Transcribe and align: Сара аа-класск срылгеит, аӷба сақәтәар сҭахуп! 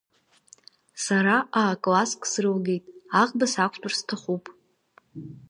Сара 1.05 1.35
аа-класск 1.61 2.21
срылгеит, 2.31 2.85
аӷба 3.21 3.45
сақәтәар 3.53 3.93
сҭахуп! 3.99 4.43